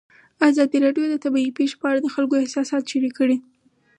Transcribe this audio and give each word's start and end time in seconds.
ازادي 0.49 0.77
راډیو 0.85 1.05
د 1.09 1.15
طبیعي 1.23 1.51
پېښې 1.57 1.75
په 1.79 1.85
اړه 1.89 1.99
د 2.01 2.07
خلکو 2.15 2.35
احساسات 2.43 2.83
شریک 2.91 3.13
کړي. 3.19 3.37